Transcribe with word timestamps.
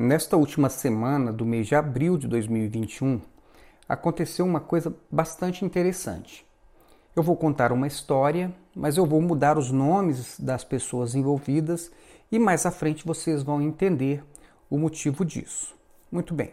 Nesta 0.00 0.36
última 0.36 0.68
semana 0.68 1.32
do 1.32 1.44
mês 1.44 1.66
de 1.66 1.74
abril 1.74 2.16
de 2.16 2.28
2021, 2.28 3.20
aconteceu 3.88 4.46
uma 4.46 4.60
coisa 4.60 4.94
bastante 5.10 5.64
interessante. 5.64 6.46
Eu 7.16 7.22
vou 7.24 7.34
contar 7.34 7.72
uma 7.72 7.88
história, 7.88 8.54
mas 8.76 8.96
eu 8.96 9.04
vou 9.04 9.20
mudar 9.20 9.58
os 9.58 9.72
nomes 9.72 10.38
das 10.38 10.62
pessoas 10.62 11.16
envolvidas 11.16 11.90
e 12.30 12.38
mais 12.38 12.64
à 12.64 12.70
frente 12.70 13.04
vocês 13.04 13.42
vão 13.42 13.60
entender 13.60 14.24
o 14.70 14.78
motivo 14.78 15.24
disso. 15.24 15.74
Muito 16.12 16.32
bem. 16.32 16.52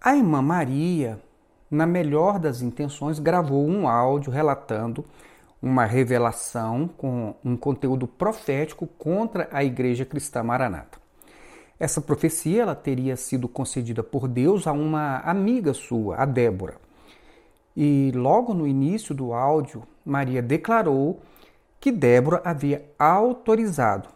A 0.00 0.14
irmã 0.14 0.40
Maria, 0.40 1.20
na 1.68 1.84
melhor 1.84 2.38
das 2.38 2.62
intenções, 2.62 3.18
gravou 3.18 3.66
um 3.66 3.88
áudio 3.88 4.30
relatando 4.30 5.04
uma 5.60 5.84
revelação 5.84 6.86
com 6.96 7.34
um 7.44 7.56
conteúdo 7.56 8.06
profético 8.06 8.86
contra 8.86 9.48
a 9.50 9.64
Igreja 9.64 10.04
Cristã 10.04 10.44
Maranata. 10.44 10.99
Essa 11.80 12.02
profecia 12.02 12.60
ela 12.60 12.74
teria 12.74 13.16
sido 13.16 13.48
concedida 13.48 14.02
por 14.02 14.28
Deus 14.28 14.66
a 14.66 14.72
uma 14.72 15.20
amiga 15.20 15.72
sua, 15.72 16.16
a 16.16 16.26
Débora. 16.26 16.76
E 17.74 18.12
logo 18.14 18.52
no 18.52 18.66
início 18.66 19.14
do 19.14 19.32
áudio, 19.32 19.84
Maria 20.04 20.42
declarou 20.42 21.22
que 21.80 21.90
Débora 21.90 22.42
havia 22.44 22.84
autorizado 22.98 24.10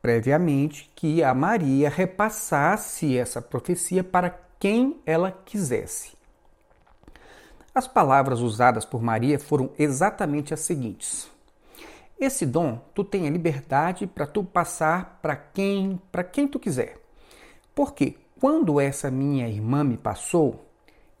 previamente 0.00 0.90
que 0.96 1.22
a 1.22 1.34
Maria 1.34 1.90
repassasse 1.90 3.18
essa 3.18 3.42
profecia 3.42 4.02
para 4.02 4.38
quem 4.58 4.98
ela 5.04 5.30
quisesse. 5.44 6.12
As 7.74 7.86
palavras 7.86 8.40
usadas 8.40 8.86
por 8.86 9.02
Maria 9.02 9.38
foram 9.38 9.70
exatamente 9.78 10.54
as 10.54 10.60
seguintes: 10.60 11.30
Esse 12.18 12.46
dom 12.46 12.80
tu 12.94 13.04
tem 13.04 13.28
a 13.28 13.30
liberdade 13.30 14.06
para 14.06 14.26
tu 14.26 14.42
passar 14.42 15.18
para 15.20 15.36
quem, 15.36 16.00
para 16.10 16.24
quem 16.24 16.48
tu 16.48 16.58
quiser. 16.58 16.99
Porque 17.80 18.14
quando 18.38 18.78
essa 18.78 19.10
minha 19.10 19.48
irmã 19.48 19.82
me 19.82 19.96
passou, 19.96 20.66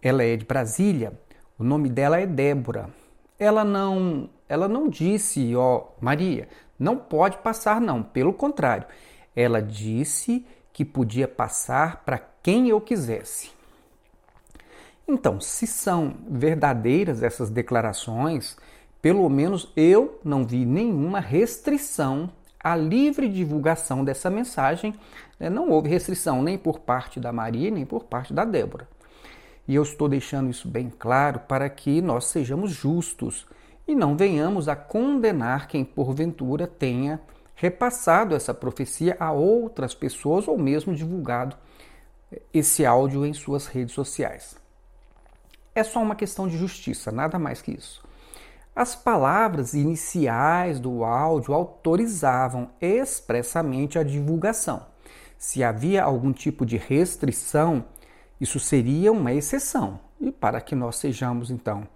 ela 0.02 0.22
é 0.22 0.36
de 0.36 0.44
Brasília, 0.44 1.18
o 1.58 1.64
nome 1.64 1.88
dela 1.88 2.20
é 2.20 2.26
Débora. 2.26 2.90
Ela 3.38 3.64
não, 3.64 4.28
ela 4.46 4.68
não 4.68 4.86
disse, 4.86 5.56
ó, 5.56 5.86
Maria, 6.02 6.50
não 6.78 6.98
pode 6.98 7.38
passar 7.38 7.80
não, 7.80 8.02
pelo 8.02 8.34
contrário, 8.34 8.86
ela 9.34 9.62
disse 9.62 10.44
que 10.70 10.84
podia 10.84 11.26
passar 11.26 12.04
para 12.04 12.18
quem 12.42 12.68
eu 12.68 12.78
quisesse. 12.78 13.50
Então, 15.08 15.40
se 15.40 15.66
são 15.66 16.14
verdadeiras 16.28 17.22
essas 17.22 17.48
declarações, 17.48 18.58
pelo 19.00 19.26
menos 19.30 19.72
eu 19.74 20.20
não 20.22 20.44
vi 20.44 20.66
nenhuma 20.66 21.20
restrição 21.20 22.30
à 22.62 22.76
livre 22.76 23.28
divulgação 23.28 24.04
dessa 24.04 24.30
mensagem. 24.30 24.94
Né? 25.38 25.48
Não 25.48 25.70
houve 25.70 25.88
restrição 25.88 26.42
nem 26.42 26.58
por 26.58 26.80
parte 26.80 27.18
da 27.18 27.32
Maria, 27.32 27.70
nem 27.70 27.86
por 27.86 28.04
parte 28.04 28.32
da 28.32 28.44
Débora. 28.44 28.86
E 29.66 29.74
eu 29.74 29.82
estou 29.82 30.08
deixando 30.08 30.50
isso 30.50 30.68
bem 30.68 30.92
claro 30.98 31.40
para 31.40 31.68
que 31.68 32.00
nós 32.02 32.26
sejamos 32.26 32.72
justos 32.72 33.46
e 33.86 33.94
não 33.94 34.16
venhamos 34.16 34.68
a 34.68 34.76
condenar 34.76 35.66
quem 35.66 35.84
porventura 35.84 36.66
tenha 36.66 37.20
repassado 37.54 38.34
essa 38.34 38.54
profecia 38.54 39.16
a 39.20 39.32
outras 39.32 39.94
pessoas 39.94 40.48
ou 40.48 40.56
mesmo 40.56 40.94
divulgado 40.94 41.56
esse 42.54 42.86
áudio 42.86 43.26
em 43.26 43.32
suas 43.32 43.66
redes 43.66 43.94
sociais. 43.94 44.56
É 45.74 45.82
só 45.82 46.02
uma 46.02 46.14
questão 46.14 46.48
de 46.48 46.56
justiça, 46.56 47.12
nada 47.12 47.38
mais 47.38 47.60
que 47.60 47.72
isso. 47.72 48.02
As 48.80 48.96
palavras 48.96 49.74
iniciais 49.74 50.80
do 50.80 51.04
áudio 51.04 51.52
autorizavam 51.52 52.70
expressamente 52.80 53.98
a 53.98 54.02
divulgação. 54.02 54.86
Se 55.36 55.62
havia 55.62 56.02
algum 56.02 56.32
tipo 56.32 56.64
de 56.64 56.78
restrição, 56.78 57.84
isso 58.40 58.58
seria 58.58 59.12
uma 59.12 59.34
exceção. 59.34 60.00
E 60.18 60.32
para 60.32 60.62
que 60.62 60.74
nós 60.74 60.96
sejamos 60.96 61.50
então 61.50 61.86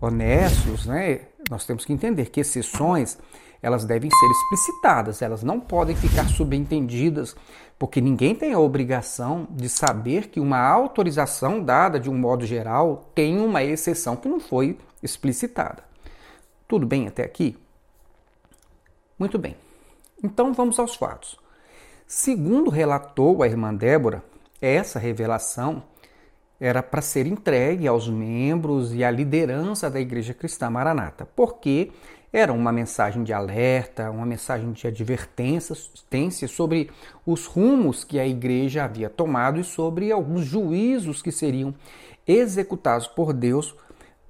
honestos, 0.00 0.86
né, 0.86 1.26
nós 1.50 1.66
temos 1.66 1.84
que 1.84 1.92
entender 1.92 2.30
que 2.30 2.40
exceções 2.40 3.18
elas 3.60 3.84
devem 3.84 4.10
ser 4.10 4.26
explicitadas, 4.30 5.20
elas 5.20 5.42
não 5.42 5.60
podem 5.60 5.94
ficar 5.94 6.26
subentendidas, 6.26 7.36
porque 7.78 8.00
ninguém 8.00 8.34
tem 8.34 8.54
a 8.54 8.58
obrigação 8.58 9.46
de 9.50 9.68
saber 9.68 10.28
que 10.28 10.40
uma 10.40 10.58
autorização 10.58 11.62
dada 11.62 12.00
de 12.00 12.08
um 12.08 12.16
modo 12.16 12.46
geral 12.46 13.10
tem 13.14 13.38
uma 13.38 13.62
exceção 13.62 14.16
que 14.16 14.26
não 14.26 14.40
foi 14.40 14.78
explicitada. 15.02 15.89
Tudo 16.70 16.86
bem 16.86 17.08
até 17.08 17.24
aqui? 17.24 17.58
Muito 19.18 19.36
bem. 19.40 19.56
Então 20.22 20.52
vamos 20.52 20.78
aos 20.78 20.94
fatos. 20.94 21.36
Segundo 22.06 22.70
relatou 22.70 23.42
a 23.42 23.48
irmã 23.48 23.74
Débora, 23.74 24.22
essa 24.62 25.00
revelação 25.00 25.82
era 26.60 26.80
para 26.80 27.02
ser 27.02 27.26
entregue 27.26 27.88
aos 27.88 28.08
membros 28.08 28.94
e 28.94 29.02
à 29.02 29.10
liderança 29.10 29.90
da 29.90 30.00
Igreja 30.00 30.32
Cristã 30.32 30.70
Maranata, 30.70 31.26
porque 31.34 31.90
era 32.32 32.52
uma 32.52 32.70
mensagem 32.70 33.24
de 33.24 33.32
alerta, 33.32 34.08
uma 34.08 34.24
mensagem 34.24 34.70
de 34.70 34.86
advertência 34.86 36.46
sobre 36.46 36.88
os 37.26 37.46
rumos 37.46 38.04
que 38.04 38.16
a 38.16 38.28
igreja 38.28 38.84
havia 38.84 39.10
tomado 39.10 39.58
e 39.58 39.64
sobre 39.64 40.12
alguns 40.12 40.44
juízos 40.44 41.20
que 41.20 41.32
seriam 41.32 41.74
executados 42.28 43.08
por 43.08 43.32
Deus 43.32 43.74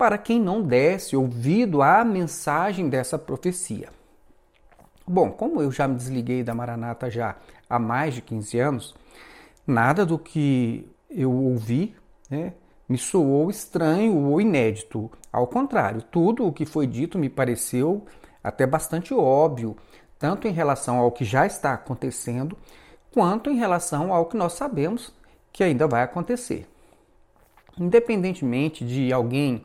para 0.01 0.17
quem 0.17 0.41
não 0.41 0.63
desse 0.63 1.15
ouvido 1.15 1.83
à 1.83 2.03
mensagem 2.03 2.89
dessa 2.89 3.19
profecia. 3.19 3.91
Bom, 5.07 5.31
como 5.31 5.61
eu 5.61 5.71
já 5.71 5.87
me 5.87 5.95
desliguei 5.95 6.43
da 6.43 6.55
Maranata 6.55 7.11
já 7.11 7.37
há 7.69 7.79
mais 7.79 8.15
de 8.15 8.23
15 8.23 8.59
anos, 8.59 8.95
nada 9.67 10.07
do 10.07 10.19
que 10.19 10.91
eu 11.11 11.31
ouvi 11.31 11.95
né, 12.31 12.55
me 12.89 12.97
soou 12.97 13.51
estranho 13.51 14.17
ou 14.17 14.41
inédito. 14.41 15.11
Ao 15.31 15.47
contrário, 15.47 16.01
tudo 16.01 16.47
o 16.47 16.53
que 16.53 16.65
foi 16.65 16.87
dito 16.87 17.19
me 17.19 17.29
pareceu 17.29 18.07
até 18.43 18.67
bastante 18.67 19.13
óbvio, 19.13 19.77
tanto 20.19 20.49
em 20.49 20.53
relação 20.53 20.97
ao 20.97 21.13
que 21.13 21.27
já 21.27 21.45
está 21.45 21.75
acontecendo, 21.75 22.57
quanto 23.13 23.51
em 23.51 23.59
relação 23.59 24.15
ao 24.15 24.25
que 24.25 24.37
nós 24.39 24.55
sabemos 24.55 25.13
que 25.53 25.63
ainda 25.63 25.87
vai 25.87 26.03
acontecer. 26.03 26.67
Independentemente 27.79 28.83
de 28.83 29.13
alguém 29.13 29.63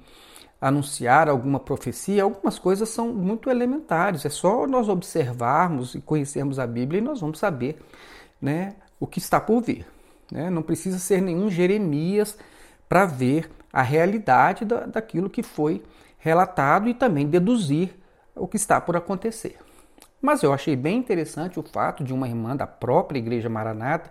anunciar 0.60 1.30
alguma 1.30 1.60
profecia, 1.60 2.24
algumas 2.24 2.58
coisas 2.58 2.90
são 2.90 3.14
muito 3.14 3.50
elementares. 3.50 4.26
É 4.26 4.30
só 4.30 4.66
nós 4.66 4.90
observarmos 4.90 5.96
e 5.96 6.02
conhecermos 6.02 6.60
a 6.60 6.66
Bíblia 6.66 7.00
e 7.00 7.04
nós 7.04 7.22
vamos 7.22 7.40
saber 7.40 7.82
né, 8.42 8.76
o 9.00 9.06
que 9.06 9.20
está 9.20 9.40
por 9.40 9.62
vir. 9.62 9.86
Né? 10.32 10.50
Não 10.50 10.62
precisa 10.62 10.98
ser 11.00 11.22
nenhum 11.22 11.50
Jeremias 11.50 12.38
para 12.88 13.06
ver 13.06 13.50
a 13.72 13.82
realidade 13.82 14.64
da, 14.64 14.86
daquilo 14.86 15.30
que 15.30 15.44
foi 15.44 15.84
relatado 16.18 16.88
e 16.88 16.94
também 16.94 17.28
deduzir 17.28 17.96
o 18.36 18.48
que 18.48 18.56
está 18.56 18.80
por 18.80 18.96
acontecer. 18.96 19.58
Mas 20.22 20.42
eu 20.42 20.54
achei 20.54 20.76
bem 20.76 20.98
interessante 20.98 21.60
o 21.60 21.64
fato 21.64 22.04
de 22.04 22.14
uma 22.14 22.28
irmã 22.28 22.56
da 22.56 22.66
própria 22.66 23.20
Igreja 23.20 23.50
Maranata, 23.50 24.10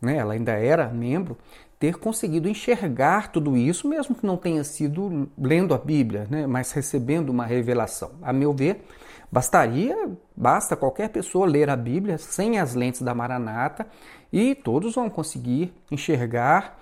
né, 0.00 0.16
ela 0.16 0.34
ainda 0.34 0.52
era 0.52 0.88
membro, 0.88 1.38
ter 1.84 1.98
conseguido 1.98 2.48
enxergar 2.48 3.30
tudo 3.30 3.58
isso, 3.58 3.86
mesmo 3.86 4.14
que 4.14 4.24
não 4.24 4.38
tenha 4.38 4.64
sido 4.64 5.28
lendo 5.36 5.74
a 5.74 5.76
Bíblia, 5.76 6.26
né, 6.30 6.46
mas 6.46 6.72
recebendo 6.72 7.28
uma 7.28 7.44
revelação. 7.44 8.12
A 8.22 8.32
meu 8.32 8.54
ver, 8.54 8.86
bastaria, 9.30 9.94
basta 10.34 10.74
qualquer 10.76 11.10
pessoa 11.10 11.46
ler 11.46 11.68
a 11.68 11.76
Bíblia 11.76 12.16
sem 12.16 12.58
as 12.58 12.74
lentes 12.74 13.02
da 13.02 13.14
Maranata 13.14 13.86
e 14.32 14.54
todos 14.54 14.94
vão 14.94 15.10
conseguir 15.10 15.74
enxergar 15.90 16.80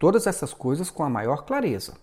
todas 0.00 0.26
essas 0.26 0.52
coisas 0.52 0.90
com 0.90 1.04
a 1.04 1.08
maior 1.08 1.44
clareza. 1.44 1.94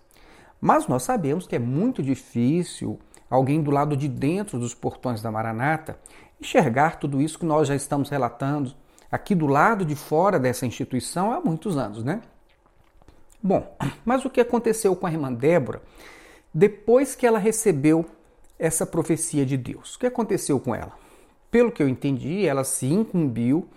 Mas 0.61 0.87
nós 0.87 1.03
sabemos 1.03 1.45
que 1.45 1.55
é 1.57 1.59
muito 1.59 2.01
difícil 2.01 2.97
alguém 3.29 3.61
do 3.61 3.71
lado 3.71 3.97
de 3.97 4.07
dentro 4.07 4.57
dos 4.57 4.73
portões 4.73 5.21
da 5.21 5.29
Maranata 5.29 5.99
enxergar 6.39 6.97
tudo 6.97 7.21
isso 7.21 7.39
que 7.39 7.45
nós 7.45 7.67
já 7.67 7.75
estamos 7.75 8.09
relatando 8.09 8.73
aqui 9.11 9.35
do 9.35 9.47
lado 9.47 9.83
de 9.83 9.97
fora 9.97 10.39
dessa 10.39 10.65
instituição 10.65 11.33
há 11.33 11.41
muitos 11.41 11.75
anos, 11.75 12.05
né? 12.05 12.21
Bom, 13.41 13.75
mas 14.03 14.25
o 14.25 14.29
que 14.29 14.41
aconteceu 14.41 14.95
com 14.95 15.05
a 15.05 15.11
irmã 15.11 15.31
Débora 15.31 15.81
depois 16.53 17.15
que 17.15 17.25
ela 17.25 17.37
recebeu 17.37 18.05
essa 18.57 18.85
profecia 18.85 19.45
de 19.45 19.55
Deus? 19.55 19.95
O 19.95 19.99
que 19.99 20.07
aconteceu 20.07 20.59
com 20.59 20.73
ela? 20.73 20.93
Pelo 21.51 21.71
que 21.71 21.81
eu 21.81 21.87
entendi, 21.87 22.45
ela 22.45 22.63
se 22.63 22.87
incumbiu 22.87 23.67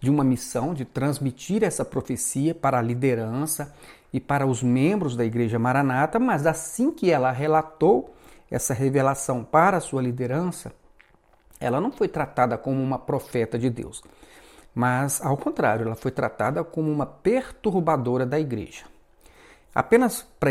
de 0.00 0.10
uma 0.10 0.24
missão 0.24 0.72
de 0.72 0.84
transmitir 0.84 1.62
essa 1.62 1.84
profecia 1.84 2.54
para 2.54 2.78
a 2.78 2.82
liderança 2.82 3.74
e 4.12 4.18
para 4.18 4.46
os 4.46 4.62
membros 4.62 5.14
da 5.14 5.24
Igreja 5.24 5.58
Maranata, 5.58 6.18
mas 6.18 6.46
assim 6.46 6.90
que 6.90 7.10
ela 7.10 7.30
relatou 7.30 8.14
essa 8.50 8.74
revelação 8.74 9.44
para 9.44 9.76
a 9.76 9.80
sua 9.80 10.02
liderança, 10.02 10.72
ela 11.60 11.80
não 11.80 11.92
foi 11.92 12.08
tratada 12.08 12.56
como 12.56 12.82
uma 12.82 12.98
profeta 12.98 13.58
de 13.58 13.68
Deus, 13.68 14.02
mas 14.74 15.20
ao 15.22 15.36
contrário, 15.36 15.86
ela 15.86 15.94
foi 15.94 16.10
tratada 16.10 16.64
como 16.64 16.90
uma 16.90 17.06
perturbadora 17.06 18.24
da 18.24 18.40
igreja. 18.40 18.86
Apenas 19.74 20.26
para 20.38 20.50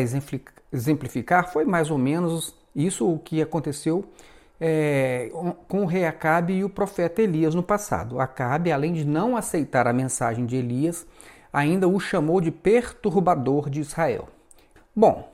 exemplificar, 0.71 1.51
foi 1.51 1.65
mais 1.65 1.91
ou 1.91 1.97
menos 1.97 2.55
isso 2.75 3.11
o 3.11 3.19
que 3.19 3.41
aconteceu 3.41 4.05
é, 4.59 5.31
com 5.67 5.83
o 5.83 5.85
rei 5.85 6.05
Acabe 6.05 6.53
e 6.53 6.63
o 6.63 6.69
profeta 6.69 7.21
Elias 7.21 7.55
no 7.55 7.63
passado. 7.63 8.19
Acabe, 8.19 8.71
além 8.71 8.93
de 8.93 9.05
não 9.05 9.37
aceitar 9.37 9.87
a 9.87 9.93
mensagem 9.93 10.45
de 10.45 10.55
Elias, 10.55 11.05
ainda 11.51 11.87
o 11.87 11.99
chamou 11.99 12.41
de 12.41 12.51
perturbador 12.51 13.69
de 13.69 13.79
Israel. 13.79 14.27
Bom, 14.95 15.31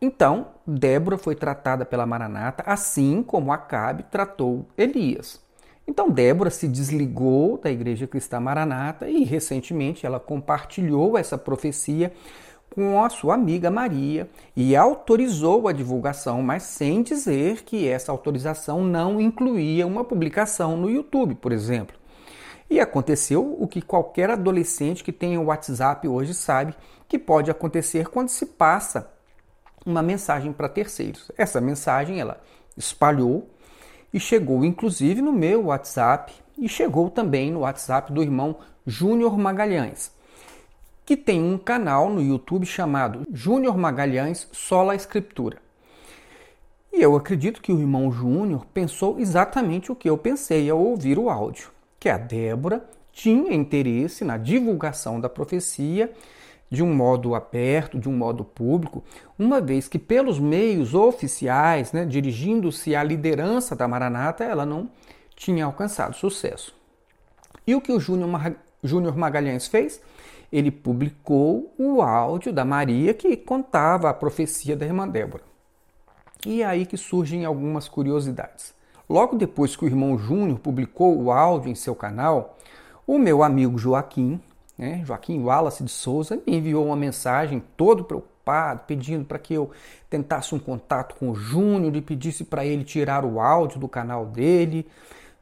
então 0.00 0.48
Débora 0.66 1.18
foi 1.18 1.34
tratada 1.34 1.84
pela 1.84 2.06
Maranata 2.06 2.62
assim 2.66 3.22
como 3.22 3.52
Acabe 3.52 4.04
tratou 4.04 4.66
Elias. 4.76 5.40
Então 5.86 6.08
Débora 6.08 6.50
se 6.50 6.68
desligou 6.68 7.58
da 7.58 7.70
Igreja 7.70 8.06
Cristã 8.06 8.38
Maranata 8.38 9.08
e 9.08 9.24
recentemente 9.24 10.06
ela 10.06 10.20
compartilhou 10.20 11.18
essa 11.18 11.36
profecia 11.36 12.12
com 12.74 13.02
a 13.02 13.10
sua 13.10 13.34
amiga 13.34 13.70
Maria 13.70 14.28
e 14.54 14.76
autorizou 14.76 15.66
a 15.66 15.72
divulgação, 15.72 16.42
mas 16.42 16.62
sem 16.62 17.02
dizer 17.02 17.62
que 17.62 17.88
essa 17.88 18.12
autorização 18.12 18.82
não 18.82 19.20
incluía 19.20 19.86
uma 19.86 20.04
publicação 20.04 20.76
no 20.76 20.88
YouTube, 20.88 21.34
por 21.34 21.52
exemplo. 21.52 21.96
E 22.70 22.78
aconteceu 22.78 23.56
o 23.58 23.66
que 23.66 23.82
qualquer 23.82 24.30
adolescente 24.30 25.02
que 25.02 25.12
tenha 25.12 25.40
o 25.40 25.46
WhatsApp 25.46 26.06
hoje 26.06 26.32
sabe 26.32 26.74
que 27.08 27.18
pode 27.18 27.50
acontecer 27.50 28.08
quando 28.08 28.28
se 28.28 28.46
passa 28.46 29.10
uma 29.84 30.02
mensagem 30.02 30.52
para 30.52 30.68
terceiros. 30.68 31.32
Essa 31.36 31.60
mensagem 31.60 32.20
ela 32.20 32.40
espalhou 32.76 33.50
e 34.14 34.20
chegou 34.20 34.64
inclusive 34.64 35.20
no 35.20 35.32
meu 35.32 35.66
WhatsApp 35.66 36.32
e 36.56 36.68
chegou 36.68 37.10
também 37.10 37.50
no 37.50 37.60
WhatsApp 37.60 38.12
do 38.12 38.22
irmão 38.22 38.58
Júnior 38.86 39.36
Magalhães 39.36 40.12
que 41.10 41.16
tem 41.16 41.42
um 41.42 41.58
canal 41.58 42.08
no 42.08 42.22
YouTube 42.22 42.64
chamado 42.64 43.26
Júnior 43.32 43.76
Magalhães 43.76 44.46
Sola 44.52 44.94
Escritura. 44.94 45.56
E 46.92 47.02
eu 47.02 47.16
acredito 47.16 47.60
que 47.60 47.72
o 47.72 47.80
irmão 47.80 48.12
Júnior 48.12 48.64
pensou 48.66 49.18
exatamente 49.18 49.90
o 49.90 49.96
que 49.96 50.08
eu 50.08 50.16
pensei 50.16 50.70
ao 50.70 50.78
ouvir 50.78 51.18
o 51.18 51.28
áudio, 51.28 51.72
que 51.98 52.08
a 52.08 52.16
Débora 52.16 52.88
tinha 53.12 53.52
interesse 53.52 54.24
na 54.24 54.36
divulgação 54.36 55.20
da 55.20 55.28
profecia 55.28 56.12
de 56.70 56.80
um 56.80 56.94
modo 56.94 57.34
aberto, 57.34 57.98
de 57.98 58.08
um 58.08 58.16
modo 58.16 58.44
público, 58.44 59.02
uma 59.36 59.60
vez 59.60 59.88
que 59.88 59.98
pelos 59.98 60.38
meios 60.38 60.94
oficiais, 60.94 61.90
né, 61.90 62.04
dirigindo-se 62.04 62.94
à 62.94 63.02
liderança 63.02 63.74
da 63.74 63.88
Maranata, 63.88 64.44
ela 64.44 64.64
não 64.64 64.88
tinha 65.34 65.64
alcançado 65.64 66.14
sucesso. 66.14 66.72
E 67.66 67.74
o 67.74 67.80
que 67.80 67.90
o 67.90 67.98
Júnior 67.98 69.16
Magalhães 69.16 69.66
fez? 69.66 70.00
Ele 70.52 70.70
publicou 70.70 71.72
o 71.78 72.02
áudio 72.02 72.52
da 72.52 72.64
Maria 72.64 73.14
que 73.14 73.36
contava 73.36 74.10
a 74.10 74.14
profecia 74.14 74.76
da 74.76 74.84
irmã 74.84 75.06
Débora. 75.06 75.44
E 76.46 76.62
é 76.62 76.66
aí 76.66 76.86
que 76.86 76.96
surgem 76.96 77.44
algumas 77.44 77.88
curiosidades. 77.88 78.74
Logo 79.08 79.36
depois 79.36 79.76
que 79.76 79.84
o 79.84 79.88
irmão 79.88 80.16
Júnior 80.16 80.58
publicou 80.58 81.20
o 81.20 81.30
áudio 81.30 81.70
em 81.70 81.74
seu 81.74 81.94
canal, 81.94 82.56
o 83.06 83.18
meu 83.18 83.42
amigo 83.42 83.76
Joaquim, 83.76 84.40
né, 84.78 85.02
Joaquim 85.04 85.42
Wallace 85.42 85.84
de 85.84 85.90
Souza, 85.90 86.40
me 86.46 86.56
enviou 86.56 86.86
uma 86.86 86.96
mensagem 86.96 87.62
todo 87.76 88.04
preocupado, 88.04 88.82
pedindo 88.86 89.24
para 89.24 89.38
que 89.38 89.52
eu 89.52 89.70
tentasse 90.08 90.54
um 90.54 90.58
contato 90.58 91.16
com 91.16 91.30
o 91.30 91.34
Júnior 91.34 91.94
e 91.94 92.00
pedisse 92.00 92.44
para 92.44 92.64
ele 92.64 92.84
tirar 92.84 93.24
o 93.24 93.40
áudio 93.40 93.78
do 93.78 93.88
canal 93.88 94.24
dele. 94.24 94.86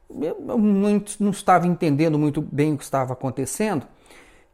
Eu 0.09 0.37
não, 0.39 1.03
não 1.19 1.29
estava 1.29 1.67
entendendo 1.67 2.17
muito 2.17 2.41
bem 2.41 2.73
o 2.73 2.77
que 2.77 2.83
estava 2.83 3.13
acontecendo, 3.13 3.85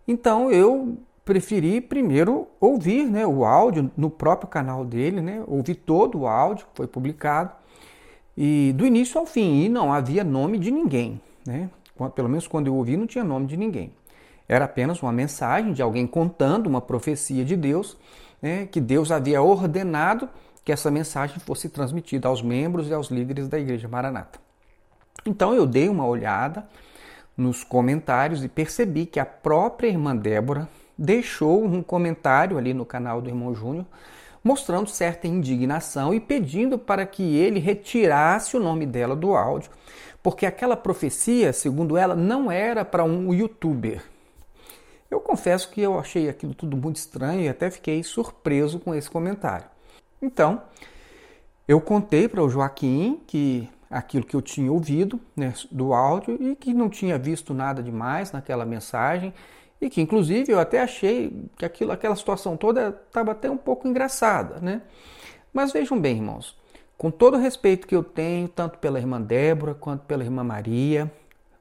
então 0.07 0.52
eu 0.52 0.98
preferi 1.24 1.81
primeiro 1.81 2.48
ouvir 2.60 3.06
né, 3.06 3.25
o 3.25 3.44
áudio 3.44 3.92
no 3.98 4.10
próprio 4.10 4.48
canal 4.48 4.86
dele, 4.86 5.22
né, 5.22 5.44
ouvir 5.48 5.75
todo 5.75 6.19
o 6.19 6.28
áudio 6.28 6.66
que 6.68 6.72
foi 6.75 6.88
publicado, 6.88 7.52
e 8.38 8.74
do 8.75 8.86
início 8.86 9.19
ao 9.19 9.25
fim, 9.25 9.63
e 9.63 9.69
não 9.69 9.92
havia 9.92 10.24
nome 10.24 10.60
de 10.60 10.69
ninguém. 10.69 11.19
Né? 11.46 11.69
Pelo 12.13 12.30
menos 12.30 12.48
quando 12.48 12.68
eu 12.68 12.75
ouvi, 12.75 12.96
não 12.96 13.07
tinha 13.07 13.24
nome 13.24 13.48
de 13.48 13.57
ninguém. 13.57 13.92
Era 14.48 14.66
apenas 14.66 15.02
uma 15.02 15.12
mensagem 15.12 15.74
de 15.74 15.81
alguém 15.81 16.06
contando 16.06 16.68
uma 16.68 16.81
profecia 16.81 17.44
de 17.44 17.56
Deus, 17.56 17.98
né, 18.42 18.68
que 18.68 18.80
Deus 18.80 19.12
havia 19.12 19.42
ordenado 19.42 20.30
que 20.63 20.72
essa 20.72 20.92
mensagem 20.92 21.40
fosse 21.40 21.69
transmitida 21.69 22.28
aos 22.28 22.42
membros 22.42 22.90
e 22.90 22.94
aos 22.94 23.10
líderes 23.10 23.48
da 23.48 23.60
Igreja 23.60 23.88
Maranata. 23.88 24.40
Então 25.25 25.54
eu 25.54 25.66
dei 25.66 25.88
uma 25.88 26.06
olhada, 26.06 26.68
nos 27.37 27.63
comentários 27.63 28.43
e 28.43 28.47
percebi 28.47 29.05
que 29.05 29.19
a 29.19 29.25
própria 29.25 29.87
irmã 29.87 30.15
Débora 30.15 30.69
deixou 30.97 31.63
um 31.65 31.83
comentário 31.83 32.57
ali 32.57 32.73
no 32.73 32.85
canal 32.85 33.21
do 33.21 33.29
irmão 33.29 33.53
Júnior 33.53 33.85
mostrando 34.45 34.87
certa 34.91 35.27
indignação 35.27 36.13
e 36.13 36.19
pedindo 36.19 36.77
para 36.77 37.03
que 37.03 37.35
ele 37.35 37.59
retirasse 37.59 38.55
o 38.55 38.59
nome 38.59 38.85
dela 38.85 39.15
do 39.15 39.33
áudio, 39.33 39.71
porque 40.21 40.45
aquela 40.45 40.77
profecia, 40.77 41.51
segundo 41.51 41.97
ela, 41.97 42.15
não 42.15 42.51
era 42.51 42.85
para 42.85 43.03
um 43.03 43.33
youtuber. 43.33 44.03
Eu 45.09 45.19
confesso 45.19 45.71
que 45.71 45.81
eu 45.81 45.97
achei 45.97 46.29
aquilo 46.29 46.53
tudo 46.53 46.77
muito 46.77 46.97
estranho 46.97 47.41
e 47.41 47.49
até 47.49 47.71
fiquei 47.71 48.03
surpreso 48.03 48.79
com 48.79 48.93
esse 48.93 49.09
comentário. 49.09 49.65
Então, 50.21 50.61
eu 51.67 51.81
contei 51.81 52.27
para 52.27 52.43
o 52.43 52.49
Joaquim 52.49 53.19
que 53.25 53.67
aquilo 53.89 54.25
que 54.25 54.35
eu 54.35 54.41
tinha 54.41 54.71
ouvido 54.71 55.19
né, 55.35 55.53
do 55.71 55.93
áudio 55.93 56.37
e 56.39 56.55
que 56.55 56.73
não 56.73 56.89
tinha 56.89 57.17
visto 57.17 57.53
nada 57.53 57.81
demais 57.83 58.31
naquela 58.31 58.65
mensagem 58.65 59.33
e 59.79 59.89
que 59.89 60.01
inclusive 60.01 60.51
eu 60.51 60.59
até 60.59 60.81
achei 60.81 61.45
que 61.57 61.65
aquilo, 61.65 61.91
aquela 61.91 62.15
situação 62.15 62.57
toda 62.57 62.89
estava 63.07 63.31
até 63.31 63.49
um 63.49 63.57
pouco 63.57 63.87
engraçada, 63.87 64.59
né? 64.59 64.81
Mas 65.53 65.71
vejam 65.71 65.99
bem, 65.99 66.17
irmãos, 66.17 66.57
com 66.97 67.11
todo 67.11 67.35
o 67.35 67.39
respeito 67.39 67.87
que 67.87 67.95
eu 67.95 68.03
tenho, 68.03 68.47
tanto 68.47 68.79
pela 68.79 68.99
irmã 68.99 69.21
Débora, 69.21 69.73
quanto 69.73 70.05
pela 70.05 70.23
irmã 70.23 70.43
Maria, 70.43 71.11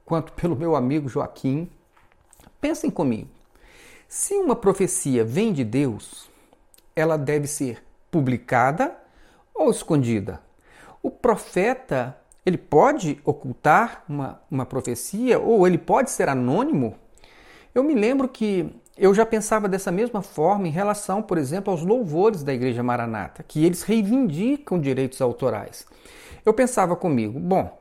quanto 0.04 0.32
pelo 0.34 0.56
meu 0.56 0.74
amigo 0.76 1.08
Joaquim, 1.08 1.68
pensem 2.60 2.90
comigo. 2.90 3.28
Se 4.08 4.34
uma 4.34 4.54
profecia 4.54 5.24
vem 5.24 5.52
de 5.52 5.64
Deus, 5.64 6.30
ela 6.94 7.16
deve 7.16 7.46
ser 7.46 7.82
publicada 8.10 8.96
ou 9.54 9.70
escondida? 9.70 10.40
O 11.04 11.10
profeta, 11.10 12.16
ele 12.46 12.56
pode 12.56 13.20
ocultar 13.26 14.04
uma, 14.08 14.40
uma 14.50 14.64
profecia 14.64 15.38
ou 15.38 15.66
ele 15.66 15.76
pode 15.76 16.10
ser 16.10 16.30
anônimo? 16.30 16.94
Eu 17.74 17.84
me 17.84 17.94
lembro 17.94 18.26
que 18.26 18.74
eu 18.96 19.12
já 19.12 19.26
pensava 19.26 19.68
dessa 19.68 19.92
mesma 19.92 20.22
forma 20.22 20.66
em 20.66 20.70
relação, 20.70 21.20
por 21.20 21.36
exemplo, 21.36 21.70
aos 21.70 21.82
louvores 21.82 22.42
da 22.42 22.54
Igreja 22.54 22.82
Maranata, 22.82 23.44
que 23.46 23.66
eles 23.66 23.82
reivindicam 23.82 24.80
direitos 24.80 25.20
autorais. 25.20 25.86
Eu 26.42 26.54
pensava 26.54 26.96
comigo, 26.96 27.38
bom, 27.38 27.78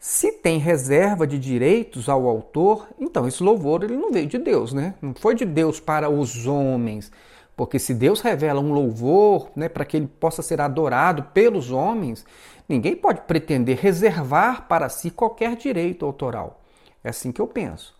se 0.00 0.32
tem 0.32 0.58
reserva 0.58 1.28
de 1.28 1.38
direitos 1.38 2.08
ao 2.08 2.26
autor, 2.26 2.88
então 2.98 3.28
esse 3.28 3.40
louvor 3.40 3.84
ele 3.84 3.96
não 3.96 4.10
veio 4.10 4.26
de 4.26 4.38
Deus, 4.38 4.72
né? 4.72 4.96
Não 5.00 5.14
foi 5.14 5.36
de 5.36 5.44
Deus 5.44 5.78
para 5.78 6.10
os 6.10 6.44
homens. 6.44 7.12
Porque 7.56 7.78
se 7.78 7.94
Deus 7.94 8.20
revela 8.20 8.60
um 8.60 8.72
louvor 8.72 9.50
né, 9.54 9.68
para 9.68 9.84
que 9.84 9.96
ele 9.96 10.08
possa 10.08 10.42
ser 10.42 10.60
adorado 10.60 11.22
pelos 11.32 11.70
homens, 11.70 12.24
ninguém 12.68 12.96
pode 12.96 13.22
pretender 13.22 13.78
reservar 13.78 14.66
para 14.68 14.88
si 14.88 15.10
qualquer 15.10 15.56
direito 15.56 16.04
autoral. 16.04 16.60
É 17.02 17.10
assim 17.10 17.30
que 17.30 17.40
eu 17.40 17.46
penso. 17.46 17.94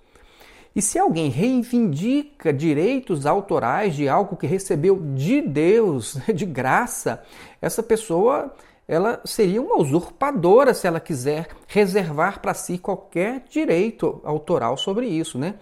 E 0.75 0.83
se 0.83 0.99
alguém 0.99 1.28
reivindica 1.28 2.52
direitos 2.52 3.26
autorais 3.26 3.94
de 3.94 4.09
algo 4.09 4.37
que 4.37 4.47
recebeu 4.47 4.99
de 5.14 5.40
Deus, 5.40 6.18
de 6.35 6.44
graça, 6.44 7.23
essa 7.62 7.83
pessoa 7.83 8.52
ela 8.87 9.21
seria 9.25 9.62
uma 9.62 9.78
usurpadora 9.78 10.75
se 10.75 10.87
ela 10.87 11.00
quiser 11.00 11.49
reservar 11.66 12.40
para 12.40 12.52
si 12.52 12.76
qualquer 12.76 13.44
direito 13.49 14.21
autoral 14.25 14.76
sobre 14.76 15.06
isso, 15.06 15.38
né? 15.38 15.54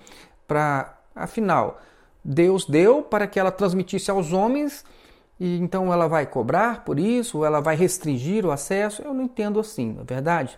Para 0.46 0.98
afinal, 1.14 1.80
Deus 2.24 2.64
deu 2.64 3.02
para 3.02 3.26
que 3.26 3.38
ela 3.38 3.52
transmitisse 3.52 4.10
aos 4.10 4.32
homens 4.32 4.84
e 5.42 5.58
então 5.58 5.92
ela 5.92 6.06
vai 6.06 6.24
cobrar 6.24 6.84
por 6.84 7.00
isso, 7.00 7.38
ou 7.38 7.44
ela 7.44 7.60
vai 7.60 7.74
restringir 7.74 8.46
o 8.46 8.52
acesso. 8.52 9.02
Eu 9.02 9.12
não 9.12 9.24
entendo 9.24 9.58
assim, 9.58 9.92
na 9.92 10.02
é 10.02 10.04
verdade. 10.04 10.56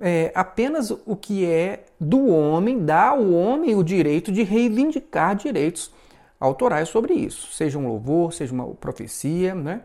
É, 0.00 0.32
apenas 0.34 0.90
o 0.90 1.14
que 1.14 1.44
é 1.44 1.84
do 2.00 2.28
homem 2.28 2.82
dá 2.82 3.08
ao 3.08 3.30
homem 3.30 3.74
o 3.74 3.84
direito 3.84 4.32
de 4.32 4.42
reivindicar 4.42 5.36
direitos 5.36 5.92
autorais 6.40 6.88
sobre 6.88 7.12
isso, 7.12 7.52
seja 7.52 7.78
um 7.78 7.86
louvor, 7.86 8.32
seja 8.32 8.54
uma 8.54 8.66
profecia, 8.68 9.54
né? 9.54 9.82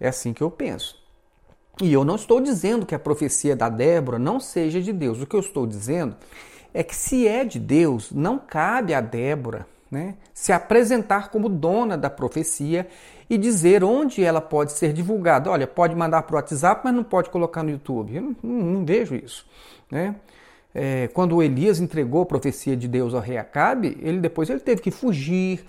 É 0.00 0.08
assim 0.08 0.32
que 0.32 0.42
eu 0.42 0.50
penso. 0.50 0.98
E 1.82 1.92
eu 1.92 2.02
não 2.02 2.14
estou 2.14 2.40
dizendo 2.40 2.86
que 2.86 2.94
a 2.94 2.98
profecia 2.98 3.54
da 3.54 3.68
Débora 3.68 4.18
não 4.18 4.40
seja 4.40 4.80
de 4.80 4.90
Deus. 4.90 5.20
O 5.20 5.26
que 5.26 5.36
eu 5.36 5.40
estou 5.40 5.66
dizendo 5.66 6.16
é 6.72 6.82
que 6.82 6.96
se 6.96 7.28
é 7.28 7.44
de 7.44 7.58
Deus, 7.58 8.10
não 8.10 8.38
cabe 8.38 8.94
a 8.94 9.02
Débora 9.02 9.66
né, 9.90 10.14
se 10.32 10.50
apresentar 10.50 11.30
como 11.30 11.46
dona 11.46 11.98
da 11.98 12.08
profecia 12.08 12.88
e 13.28 13.38
dizer 13.38 13.82
onde 13.82 14.22
ela 14.22 14.40
pode 14.40 14.72
ser 14.72 14.92
divulgada. 14.92 15.50
Olha, 15.50 15.66
pode 15.66 15.94
mandar 15.94 16.22
para 16.22 16.34
o 16.34 16.36
WhatsApp, 16.36 16.82
mas 16.84 16.94
não 16.94 17.04
pode 17.04 17.30
colocar 17.30 17.62
no 17.62 17.70
YouTube. 17.70 18.14
Eu 18.14 18.22
não, 18.22 18.36
não, 18.42 18.56
não 18.72 18.84
vejo 18.84 19.14
isso. 19.14 19.46
Né? 19.90 20.16
É, 20.74 21.08
quando 21.08 21.42
Elias 21.42 21.80
entregou 21.80 22.22
a 22.22 22.26
profecia 22.26 22.76
de 22.76 22.88
Deus 22.88 23.14
ao 23.14 23.20
rei 23.20 23.38
Acabe, 23.38 23.96
ele 24.00 24.18
depois 24.18 24.50
ele 24.50 24.60
teve 24.60 24.82
que 24.82 24.90
fugir, 24.90 25.64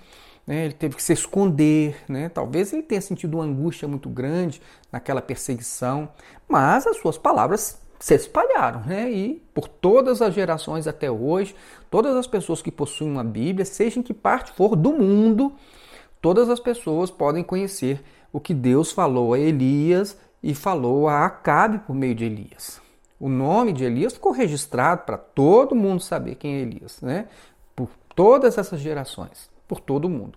né? 0.45 0.65
ele 0.65 0.73
teve 0.73 0.95
que 0.95 1.03
se 1.03 1.13
esconder. 1.13 1.95
Né? 2.07 2.29
Talvez 2.29 2.73
ele 2.73 2.83
tenha 2.83 3.01
sentido 3.01 3.35
uma 3.35 3.43
angústia 3.43 3.87
muito 3.87 4.09
grande 4.09 4.61
naquela 4.91 5.21
perseguição, 5.21 6.09
mas 6.47 6.87
as 6.87 6.97
suas 6.97 7.17
palavras 7.17 7.79
se 7.99 8.13
espalharam, 8.13 8.81
né? 8.81 9.09
E 9.09 9.41
por 9.53 9.67
todas 9.67 10.21
as 10.21 10.33
gerações 10.33 10.85
até 10.85 11.09
hoje, 11.09 11.55
todas 11.89 12.15
as 12.15 12.27
pessoas 12.27 12.61
que 12.61 12.71
possuem 12.71 13.09
uma 13.09 13.23
Bíblia, 13.23 13.65
seja 13.65 13.99
em 13.99 14.03
que 14.03 14.13
parte 14.13 14.51
for 14.51 14.75
do 14.75 14.93
mundo, 14.93 15.53
todas 16.25 16.49
as 16.49 16.59
pessoas 16.59 17.11
podem 17.11 17.43
conhecer 17.43 18.03
o 18.33 18.39
que 18.39 18.51
Deus 18.51 18.91
falou 18.91 19.35
a 19.35 19.37
Elias 19.37 20.17
e 20.41 20.55
falou 20.55 21.07
a 21.07 21.23
Acabe 21.23 21.77
por 21.77 21.95
meio 21.95 22.15
de 22.15 22.25
Elias. 22.25 22.81
O 23.19 23.29
nome 23.29 23.71
de 23.71 23.83
Elias 23.83 24.13
ficou 24.13 24.31
registrado 24.31 25.03
para 25.03 25.19
todo 25.19 25.75
mundo 25.75 26.01
saber 26.01 26.33
quem 26.33 26.55
é 26.55 26.59
Elias, 26.61 26.99
né? 26.99 27.27
Por 27.75 27.89
todas 28.15 28.57
essas 28.57 28.79
gerações, 28.79 29.51
por 29.67 29.79
todo 29.79 30.09
mundo. 30.09 30.35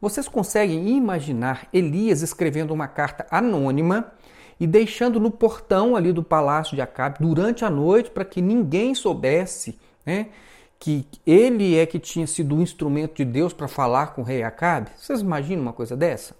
Vocês 0.00 0.28
conseguem 0.28 0.88
imaginar 0.90 1.66
Elias 1.72 2.22
escrevendo 2.22 2.72
uma 2.72 2.86
carta 2.86 3.26
anônima 3.28 4.12
e 4.60 4.68
deixando 4.68 5.18
no 5.18 5.32
portão 5.32 5.96
ali 5.96 6.12
do 6.12 6.22
palácio 6.22 6.76
de 6.76 6.80
Acabe 6.80 7.16
durante 7.18 7.64
a 7.64 7.70
noite 7.70 8.08
para 8.08 8.24
que 8.24 8.40
ninguém 8.40 8.94
soubesse 8.94 9.80
né, 10.06 10.28
que 10.78 11.06
ele 11.26 11.76
é 11.76 11.84
que 11.84 11.98
tinha 11.98 12.26
sido 12.26 12.56
o 12.56 12.62
instrumento 12.62 13.16
de 13.16 13.24
Deus 13.24 13.52
para 13.52 13.68
falar 13.68 14.14
com 14.14 14.22
o 14.22 14.24
rei 14.24 14.42
Acabe? 14.42 14.90
Vocês 14.96 15.20
imaginam 15.20 15.62
uma 15.62 15.72
coisa 15.72 15.96
dessa? 15.96 16.34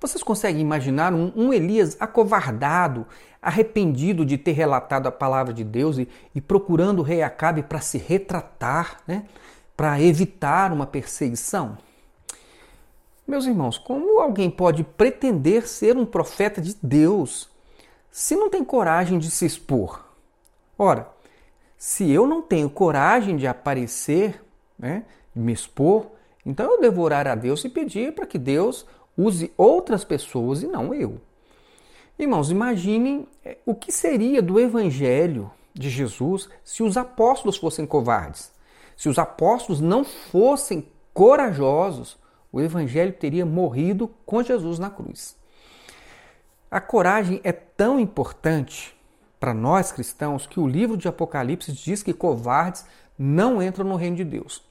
Vocês 0.00 0.22
conseguem 0.22 0.60
imaginar 0.60 1.12
um, 1.12 1.32
um, 1.34 1.52
Elias 1.52 1.96
acovardado, 1.98 3.06
arrependido 3.40 4.24
de 4.24 4.36
ter 4.36 4.52
relatado 4.52 5.06
a 5.06 5.12
palavra 5.12 5.52
de 5.52 5.64
Deus 5.64 5.98
e, 5.98 6.08
e 6.34 6.40
procurando 6.40 7.00
o 7.00 7.02
rei 7.02 7.22
Acabe 7.22 7.62
para 7.62 7.80
se 7.80 7.98
retratar, 7.98 9.00
né? 9.06 9.24
para 9.76 10.00
evitar 10.00 10.72
uma 10.72 10.86
perseguição? 10.86 11.78
Meus 13.26 13.44
irmãos, 13.44 13.78
como 13.78 14.20
alguém 14.20 14.50
pode 14.50 14.84
pretender 14.84 15.66
ser 15.66 15.96
um 15.96 16.06
profeta 16.06 16.60
de 16.60 16.76
Deus 16.82 17.48
se 18.10 18.36
não 18.36 18.48
tem 18.48 18.64
coragem 18.64 19.18
de 19.18 19.30
se 19.30 19.44
expor? 19.44 20.04
Ora, 20.78 21.08
se 21.86 22.10
eu 22.10 22.26
não 22.26 22.42
tenho 22.42 22.68
coragem 22.68 23.36
de 23.36 23.46
aparecer, 23.46 24.42
né, 24.76 25.04
de 25.32 25.40
me 25.40 25.52
expor, 25.52 26.08
então 26.44 26.68
eu 26.68 26.80
devo 26.80 27.00
orar 27.00 27.28
a 27.28 27.36
Deus 27.36 27.64
e 27.64 27.68
pedir 27.68 28.12
para 28.12 28.26
que 28.26 28.40
Deus 28.40 28.84
use 29.16 29.52
outras 29.56 30.02
pessoas 30.02 30.64
e 30.64 30.66
não 30.66 30.92
eu. 30.92 31.20
Irmãos, 32.18 32.50
imaginem 32.50 33.28
é, 33.44 33.58
o 33.64 33.72
que 33.72 33.92
seria 33.92 34.42
do 34.42 34.58
evangelho 34.58 35.48
de 35.72 35.88
Jesus 35.88 36.48
se 36.64 36.82
os 36.82 36.96
apóstolos 36.96 37.56
fossem 37.56 37.86
covardes, 37.86 38.50
se 38.96 39.08
os 39.08 39.16
apóstolos 39.16 39.80
não 39.80 40.02
fossem 40.02 40.88
corajosos 41.14 42.18
o 42.50 42.60
evangelho 42.60 43.12
teria 43.12 43.46
morrido 43.46 44.10
com 44.26 44.42
Jesus 44.42 44.80
na 44.80 44.90
cruz. 44.90 45.36
A 46.68 46.80
coragem 46.80 47.40
é 47.44 47.52
tão 47.52 48.00
importante 48.00 48.95
para 49.38 49.54
nós 49.54 49.92
cristãos 49.92 50.46
que 50.46 50.60
o 50.60 50.66
livro 50.66 50.96
de 50.96 51.08
Apocalipse 51.08 51.72
diz 51.72 52.02
que 52.02 52.12
covardes 52.12 52.84
não 53.18 53.62
entram 53.62 53.84
no 53.84 53.96
reino 53.96 54.16
de 54.16 54.24
Deus. 54.24 54.62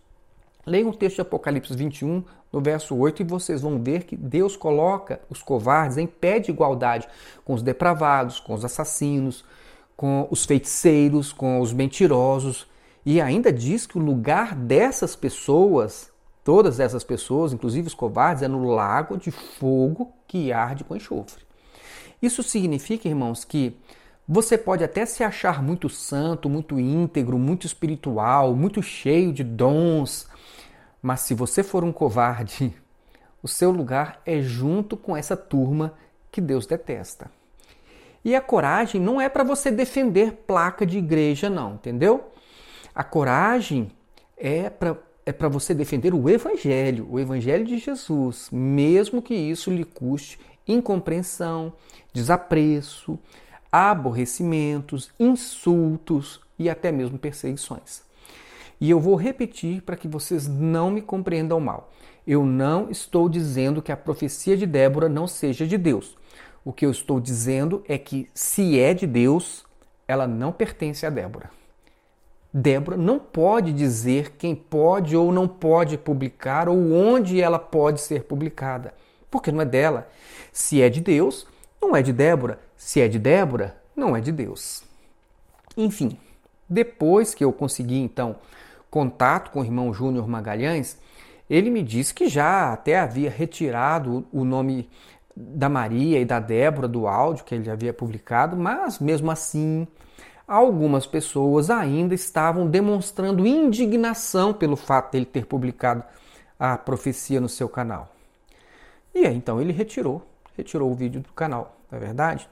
Leiam 0.66 0.90
o 0.90 0.96
texto 0.96 1.16
de 1.16 1.22
Apocalipse 1.22 1.76
21, 1.76 2.24
no 2.52 2.62
verso 2.62 2.96
8, 2.96 3.22
e 3.22 3.26
vocês 3.26 3.62
vão 3.62 3.82
ver 3.82 4.04
que 4.04 4.16
Deus 4.16 4.56
coloca 4.56 5.20
os 5.30 5.44
covardes 5.44 5.98
em 5.98 6.08
pé 6.08 6.40
de 6.40 6.52
igualdade 6.52 7.08
com 7.44 7.54
os 7.54 7.62
depravados, 7.62 8.40
com 8.40 8.54
os 8.54 8.66
assassinos, 8.66 9.46
com 9.96 10.28
os 10.32 10.46
feiticeiros, 10.46 11.32
com 11.32 11.60
os 11.60 11.72
mentirosos, 11.72 12.68
e 13.06 13.22
ainda 13.22 13.54
diz 13.54 13.86
que 13.86 13.98
o 13.98 14.02
lugar 14.02 14.56
dessas 14.56 15.16
pessoas 15.16 16.12
Todas 16.46 16.80
essas 16.80 17.04
pessoas, 17.04 17.54
inclusive 17.54 17.88
os 17.88 17.96
covardes, 17.96 18.44
é 18.44 18.48
no 18.48 18.64
lago 18.66 19.18
de 19.18 19.32
fogo 19.32 20.14
que 20.28 20.54
arde 20.54 20.84
com 20.84 20.96
enxofre. 20.96 21.44
Isso 22.22 22.44
significa, 22.44 23.10
irmãos, 23.10 23.44
que 23.44 23.76
você 24.28 24.58
pode 24.58 24.84
até 24.84 25.06
se 25.06 25.24
achar 25.24 25.62
muito 25.62 25.88
santo, 25.88 26.50
muito 26.50 26.80
íntegro, 26.80 27.38
muito 27.38 27.66
espiritual, 27.68 28.56
muito 28.56 28.82
cheio 28.82 29.32
de 29.32 29.44
dons, 29.44 30.28
mas 31.02 31.22
se 31.22 31.34
você 31.34 31.62
for 31.62 31.84
um 31.84 31.92
covarde, 31.92 32.74
o 33.42 33.48
seu 33.48 33.72
lugar 33.72 34.22
é 34.26 34.42
junto 34.42 34.98
com 34.98 35.16
essa 35.16 35.38
turma 35.38 35.94
que 36.32 36.42
Deus 36.42 36.66
detesta. 36.66 37.30
E 38.24 38.36
a 38.36 38.42
coragem 38.42 39.00
não 39.00 39.22
é 39.22 39.30
para 39.30 39.44
você 39.44 39.70
defender 39.70 40.34
placa 40.48 40.84
de 40.86 40.98
igreja, 40.98 41.48
não, 41.48 41.76
entendeu? 41.76 42.32
A 42.94 43.04
coragem 43.04 43.92
é 44.36 44.70
para 44.70 44.98
é 45.26 45.32
para 45.32 45.50
você 45.50 45.74
defender 45.74 46.14
o 46.14 46.30
Evangelho, 46.30 47.08
o 47.10 47.20
Evangelho 47.20 47.66
de 47.66 47.80
Jesus, 47.80 48.48
mesmo 48.52 49.24
que 49.24 49.34
isso 49.34 49.72
lhe 49.72 49.84
custe 49.84 50.40
incompreensão, 50.68 51.74
desapreço, 52.14 53.18
aborrecimentos, 53.76 55.12
insultos 55.20 56.40
e 56.58 56.70
até 56.70 56.94
mesmo 56.94 57.20
perseguições. 57.20 58.04
E 58.80 58.90
eu 58.90 59.02
vou 59.02 59.16
repetir 59.16 59.82
para 59.82 59.98
que 59.98 60.08
vocês 60.08 60.48
não 60.48 60.90
me 60.90 61.02
compreendam 61.02 61.60
mal. 61.60 61.92
Eu 62.26 62.46
não 62.46 62.90
estou 62.90 63.28
dizendo 63.28 63.82
que 63.82 63.92
a 63.92 63.98
profecia 63.98 64.56
de 64.56 64.66
Débora 64.66 65.10
não 65.10 65.28
seja 65.28 65.68
de 65.68 65.78
Deus. 65.78 66.18
O 66.64 66.72
que 66.72 66.86
eu 66.86 66.90
estou 66.90 67.20
dizendo 67.20 67.84
é 67.86 67.98
que, 67.98 68.30
se 68.34 68.80
é 68.80 68.94
de 68.94 69.06
Deus, 69.06 69.66
ela 70.08 70.26
não 70.26 70.54
pertence 70.54 71.06
a 71.06 71.10
Débora. 71.10 71.52
Débora 72.54 72.96
não 72.96 73.20
pode 73.20 73.74
dizer 73.74 74.38
quem 74.38 74.56
pode 74.56 75.18
ou 75.18 75.34
não 75.34 75.50
pode 75.50 75.98
publicar 75.98 76.70
ou 76.70 76.94
onde 76.94 77.42
ela 77.42 77.60
pode 77.60 78.00
ser 78.00 78.24
publicada, 78.24 78.94
porque 79.30 79.52
não 79.52 79.60
é 79.60 79.66
dela. 79.66 80.08
Se 80.54 80.82
é 80.82 80.88
de 80.88 81.02
Deus, 81.02 81.46
não 81.82 81.94
é 81.94 82.02
de 82.02 82.14
Débora. 82.14 82.65
Se 82.78 83.02
é 83.02 83.08
de 83.08 83.20
Débora, 83.20 83.78
não 83.96 84.16
é 84.16 84.22
de 84.22 84.32
Deus. 84.32 84.84
Enfim, 85.78 86.18
depois 86.70 87.34
que 87.34 87.44
eu 87.44 87.54
consegui 87.54 88.00
então 88.00 88.38
contato 88.90 89.52
com 89.52 89.62
o 89.62 89.64
irmão 89.64 89.94
Júnior 89.94 90.28
Magalhães, 90.28 90.98
ele 91.50 91.70
me 91.70 91.84
disse 91.84 92.14
que 92.14 92.28
já 92.28 92.74
até 92.74 93.00
havia 93.00 93.30
retirado 93.30 94.26
o 94.32 94.44
nome 94.44 94.90
da 95.36 95.68
Maria 95.68 96.20
e 96.20 96.26
da 96.26 96.40
Débora 96.40 96.88
do 96.88 97.08
áudio 97.08 97.44
que 97.44 97.54
ele 97.54 97.70
havia 97.70 97.94
publicado, 97.94 98.56
mas 98.56 99.00
mesmo 99.00 99.30
assim 99.30 99.88
algumas 100.48 101.06
pessoas 101.06 101.70
ainda 101.70 102.14
estavam 102.14 102.68
demonstrando 102.68 103.46
indignação 103.46 104.54
pelo 104.54 104.76
fato 104.76 105.12
dele 105.12 105.26
ter 105.26 105.46
publicado 105.46 106.04
a 106.58 106.78
profecia 106.78 107.42
no 107.42 107.50
seu 107.50 107.68
canal. 107.68 108.16
E 109.14 109.26
aí 109.26 109.36
então 109.36 109.62
ele 109.62 109.74
retirou, 109.74 110.26
retirou 110.56 110.92
o 110.92 110.96
vídeo 110.96 111.22
do 111.22 111.34
canal, 111.34 111.75
não 111.92 111.98
é 111.98 112.02
verdade? 112.02 112.50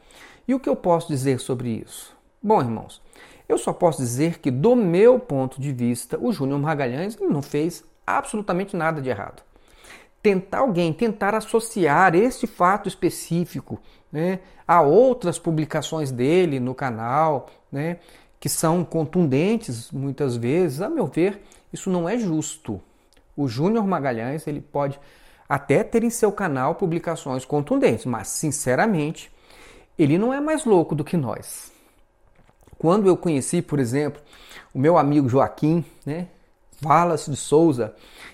E 0.47 0.53
o 0.53 0.59
que 0.59 0.69
eu 0.69 0.75
posso 0.75 1.07
dizer 1.07 1.39
sobre 1.39 1.69
isso? 1.69 2.15
Bom, 2.41 2.59
irmãos, 2.59 3.01
eu 3.47 3.57
só 3.57 3.71
posso 3.71 3.99
dizer 3.99 4.39
que, 4.39 4.51
do 4.51 4.75
meu 4.75 5.19
ponto 5.19 5.61
de 5.61 5.71
vista, 5.71 6.17
o 6.19 6.31
Júnior 6.31 6.59
Magalhães 6.59 7.17
não 7.17 7.41
fez 7.41 7.83
absolutamente 8.05 8.75
nada 8.75 9.01
de 9.01 9.09
errado. 9.09 9.43
Tentar 10.21 10.59
alguém, 10.59 10.93
tentar 10.93 11.35
associar 11.35 12.15
este 12.15 12.47
fato 12.47 12.87
específico 12.87 13.79
né, 14.11 14.39
a 14.67 14.81
outras 14.81 15.37
publicações 15.37 16.11
dele 16.11 16.59
no 16.59 16.73
canal, 16.73 17.49
né, 17.71 17.97
que 18.39 18.47
são 18.47 18.83
contundentes 18.83 19.91
muitas 19.91 20.35
vezes, 20.35 20.81
a 20.81 20.89
meu 20.89 21.07
ver, 21.07 21.41
isso 21.71 21.89
não 21.89 22.07
é 22.07 22.17
justo. 22.17 22.81
O 23.35 23.47
Júnior 23.47 23.87
Magalhães 23.87 24.45
ele 24.47 24.61
pode 24.61 24.99
até 25.53 25.83
ter 25.83 26.03
em 26.03 26.09
seu 26.09 26.31
canal 26.31 26.73
publicações 26.73 27.45
contundentes, 27.45 28.07
mas 28.07 28.27
sinceramente 28.27 29.31
ele 29.99 30.17
não 30.17 30.33
é 30.33 30.41
mais 30.41 30.65
louco 30.65 30.95
do 30.95 31.03
que 31.03 31.15
nós. 31.15 31.71
Quando 32.79 33.07
eu 33.07 33.15
conheci, 33.15 33.61
por 33.61 33.79
exemplo, 33.79 34.19
o 34.73 34.79
meu 34.79 34.97
amigo 34.97 35.29
Joaquim, 35.29 35.85
né, 36.03 36.25
Wallace 36.83 37.29
de 37.29 37.37
Souza, 37.37 37.93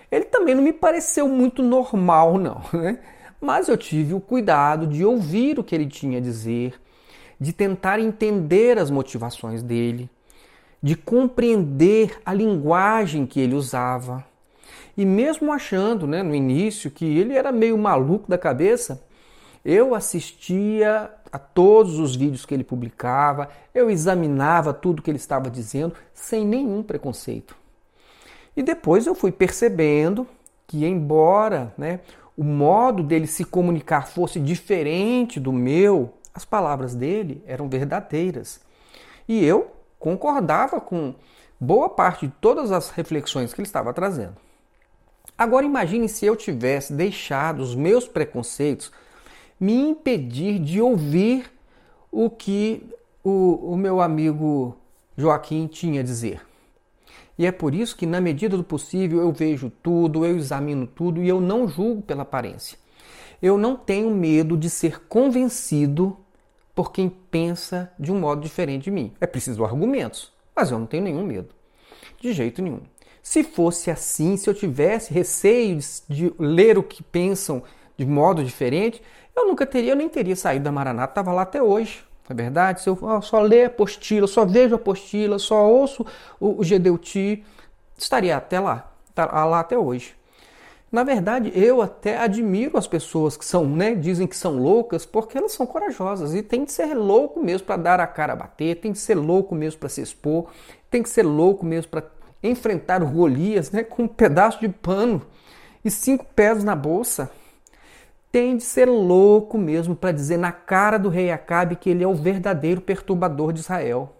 ele 0.09 0.23
também 0.23 0.55
não 0.55 0.63
me 0.63 0.71
pareceu 0.71 1.27
muito 1.27 1.61
normal, 1.61 2.37
não. 2.37 2.61
Né? 2.71 2.99
Mas 3.41 3.67
eu 3.67 3.75
tive 3.75 4.13
o 4.13 4.21
cuidado 4.21 4.87
de 4.87 5.03
ouvir 5.03 5.59
o 5.59 5.63
que 5.63 5.75
ele 5.75 5.87
tinha 5.87 6.19
a 6.19 6.21
dizer, 6.21 6.79
de 7.37 7.51
tentar 7.51 7.99
entender 7.99 8.79
as 8.79 8.89
motivações 8.89 9.61
dele, 9.61 10.09
de 10.81 10.95
compreender 10.95 12.17
a 12.25 12.33
linguagem 12.33 13.25
que 13.25 13.41
ele 13.41 13.55
usava. 13.55 14.23
E 14.99 15.05
mesmo 15.05 15.53
achando, 15.53 16.05
né, 16.05 16.21
no 16.21 16.35
início, 16.35 16.91
que 16.91 17.05
ele 17.05 17.33
era 17.33 17.53
meio 17.53 17.77
maluco 17.77 18.29
da 18.29 18.37
cabeça, 18.37 19.01
eu 19.63 19.95
assistia 19.95 21.09
a 21.31 21.39
todos 21.39 21.97
os 21.97 22.17
vídeos 22.17 22.45
que 22.45 22.53
ele 22.53 22.65
publicava, 22.65 23.47
eu 23.73 23.89
examinava 23.89 24.73
tudo 24.73 25.01
que 25.01 25.09
ele 25.09 25.15
estava 25.15 25.49
dizendo 25.49 25.95
sem 26.13 26.45
nenhum 26.45 26.83
preconceito. 26.83 27.55
E 28.57 28.61
depois 28.61 29.07
eu 29.07 29.15
fui 29.15 29.31
percebendo 29.31 30.27
que, 30.67 30.85
embora 30.85 31.73
né, 31.77 32.01
o 32.35 32.43
modo 32.43 33.01
dele 33.01 33.25
se 33.25 33.45
comunicar 33.45 34.05
fosse 34.05 34.37
diferente 34.37 35.39
do 35.39 35.53
meu, 35.53 36.13
as 36.33 36.43
palavras 36.43 36.93
dele 36.93 37.41
eram 37.47 37.69
verdadeiras. 37.69 38.59
E 39.29 39.45
eu 39.45 39.71
concordava 39.97 40.81
com 40.81 41.15
boa 41.57 41.87
parte 41.87 42.27
de 42.27 42.33
todas 42.41 42.69
as 42.69 42.89
reflexões 42.89 43.53
que 43.53 43.61
ele 43.61 43.65
estava 43.65 43.93
trazendo. 43.93 44.48
Agora 45.39 45.65
imagine 45.65 46.09
se 46.09 46.25
eu 46.25 46.35
tivesse 46.35 46.91
deixado 46.91 47.61
os 47.61 47.73
meus 47.73 48.05
preconceitos 48.05 48.91
me 49.57 49.73
impedir 49.73 50.59
de 50.59 50.81
ouvir 50.81 51.49
o 52.11 52.29
que 52.29 52.83
o, 53.23 53.71
o 53.71 53.77
meu 53.77 54.01
amigo 54.01 54.75
Joaquim 55.17 55.65
tinha 55.67 56.01
a 56.01 56.03
dizer. 56.03 56.41
E 57.37 57.45
é 57.45 57.53
por 57.53 57.73
isso 57.73 57.95
que, 57.95 58.05
na 58.05 58.19
medida 58.19 58.57
do 58.57 58.65
possível, 58.65 59.21
eu 59.21 59.31
vejo 59.31 59.71
tudo, 59.81 60.25
eu 60.25 60.35
examino 60.35 60.85
tudo 60.85 61.23
e 61.23 61.29
eu 61.29 61.39
não 61.39 61.69
julgo 61.69 62.01
pela 62.01 62.23
aparência. 62.23 62.77
Eu 63.41 63.57
não 63.57 63.77
tenho 63.77 64.11
medo 64.11 64.57
de 64.57 64.69
ser 64.69 64.99
convencido 65.07 66.17
por 66.75 66.91
quem 66.91 67.07
pensa 67.07 67.89
de 67.97 68.11
um 68.11 68.19
modo 68.19 68.41
diferente 68.41 68.83
de 68.83 68.91
mim. 68.91 69.13
É 69.21 69.25
preciso 69.25 69.63
argumentos, 69.63 70.33
mas 70.53 70.69
eu 70.69 70.77
não 70.77 70.85
tenho 70.85 71.03
nenhum 71.03 71.23
medo. 71.23 71.55
De 72.19 72.33
jeito 72.33 72.61
nenhum. 72.61 72.81
Se 73.21 73.43
fosse 73.43 73.91
assim, 73.91 74.37
se 74.37 74.49
eu 74.49 74.53
tivesse 74.53 75.13
receio 75.13 75.79
de, 76.07 76.33
ler 76.39 76.77
o 76.77 76.83
que 76.83 77.03
pensam 77.03 77.63
de 77.97 78.05
modo 78.05 78.43
diferente, 78.43 79.01
eu 79.35 79.47
nunca 79.47 79.65
teria, 79.65 79.91
eu 79.91 79.95
nem 79.95 80.09
teria 80.09 80.35
saído 80.35 80.63
da 80.63 80.71
Maranata, 80.71 81.11
estava 81.11 81.31
lá 81.31 81.43
até 81.43 81.61
hoje. 81.61 82.03
Não 82.27 82.33
é 82.33 82.37
verdade? 82.43 82.81
Se 82.81 82.89
eu 82.89 83.21
só 83.21 83.41
ler 83.41 83.63
a 83.63 83.67
apostila, 83.67 84.27
só 84.27 84.45
vejo 84.45 84.75
a 84.75 84.77
apostila, 84.77 85.39
só 85.39 85.67
ouço 85.67 86.05
o, 86.39 86.59
o 86.59 86.63
Gedeuti, 86.63 87.43
estaria 87.97 88.37
até 88.37 88.59
lá, 88.59 88.91
tá 89.13 89.45
lá 89.45 89.59
até 89.59 89.77
hoje. 89.77 90.15
Na 90.91 91.03
verdade, 91.03 91.51
eu 91.53 91.83
até 91.83 92.17
admiro 92.17 92.75
as 92.75 92.87
pessoas 92.87 93.37
que 93.37 93.45
são, 93.45 93.67
né, 93.67 93.93
dizem 93.93 94.25
que 94.25 94.35
são 94.35 94.57
loucas, 94.57 95.05
porque 95.05 95.37
elas 95.37 95.51
são 95.51 95.65
corajosas 95.67 96.33
e 96.33 96.41
tem 96.41 96.65
que 96.65 96.71
ser 96.71 96.95
louco 96.95 97.39
mesmo 97.39 97.67
para 97.67 97.77
dar 97.77 97.99
a 97.99 98.07
cara 98.07 98.33
a 98.33 98.35
bater, 98.35 98.79
tem 98.79 98.91
que 98.91 98.97
ser 98.97 99.13
louco 99.13 99.53
mesmo 99.53 99.79
para 99.79 99.89
se 99.89 100.01
expor, 100.01 100.47
tem 100.89 101.03
que 101.03 101.09
ser 101.09 101.23
louco 101.23 101.63
mesmo 101.63 101.91
para 101.91 102.01
enfrentar 102.41 103.03
Golias, 103.03 103.71
né, 103.71 103.83
com 103.83 104.03
um 104.03 104.07
pedaço 104.07 104.59
de 104.59 104.69
pano 104.69 105.21
e 105.83 105.91
cinco 105.91 106.25
pés 106.35 106.63
na 106.63 106.75
bolsa. 106.75 107.29
Tem 108.31 108.55
de 108.57 108.63
ser 108.63 108.87
louco 108.87 109.57
mesmo 109.57 109.95
para 109.95 110.11
dizer 110.11 110.37
na 110.37 110.51
cara 110.51 110.97
do 110.99 111.09
rei 111.09 111.31
Acabe 111.31 111.75
que 111.75 111.89
ele 111.89 112.03
é 112.03 112.07
o 112.07 112.13
verdadeiro 112.13 112.79
perturbador 112.79 113.51
de 113.51 113.61
Israel. 113.61 114.15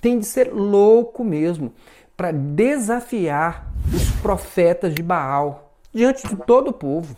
Tem 0.00 0.18
de 0.18 0.26
ser 0.26 0.52
louco 0.52 1.22
mesmo 1.22 1.72
para 2.16 2.32
desafiar 2.32 3.72
os 3.94 4.10
profetas 4.20 4.94
de 4.94 5.02
Baal 5.02 5.74
diante 5.92 6.26
de 6.26 6.36
todo 6.36 6.68
o 6.68 6.72
povo. 6.72 7.16